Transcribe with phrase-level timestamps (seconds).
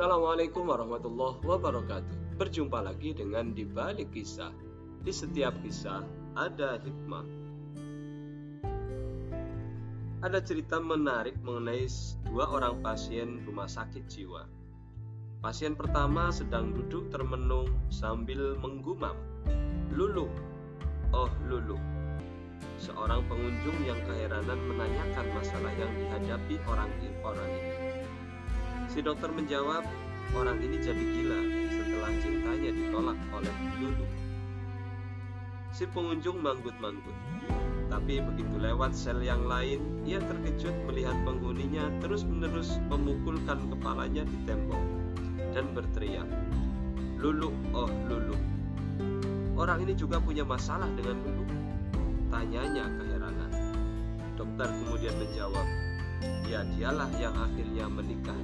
[0.00, 2.40] Assalamualaikum warahmatullahi wabarakatuh.
[2.40, 4.48] Berjumpa lagi dengan di balik kisah.
[5.04, 6.00] Di setiap kisah
[6.40, 7.28] ada hikmah.
[10.24, 11.84] Ada cerita menarik mengenai
[12.32, 14.48] dua orang pasien rumah sakit jiwa.
[15.44, 19.20] Pasien pertama sedang duduk termenung sambil menggumam.
[19.92, 20.32] Lulu,
[21.12, 21.76] oh Lulu.
[22.80, 27.89] Seorang pengunjung yang keheranan menanyakan masalah yang dihadapi orang-orang ini.
[29.00, 29.80] Si dokter menjawab,
[30.36, 31.40] orang ini jadi gila
[31.72, 34.04] setelah cintanya ditolak oleh Lulu.
[35.72, 37.16] Si pengunjung manggut-manggut.
[37.88, 44.84] Tapi begitu lewat sel yang lain, ia terkejut melihat penghuninya terus-menerus memukulkan kepalanya di tembok
[45.56, 46.28] dan berteriak,
[47.16, 48.36] "Lulu, oh Lulu."
[49.56, 51.48] Orang ini juga punya masalah dengan Lulu.
[52.28, 53.48] Tanyanya keheranan.
[54.36, 55.64] Dokter kemudian menjawab,
[56.44, 58.36] ya dialah yang akhirnya menikah.